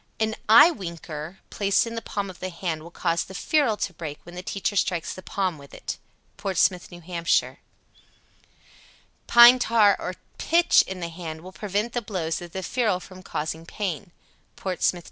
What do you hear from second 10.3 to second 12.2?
pitch in the hand will prevent the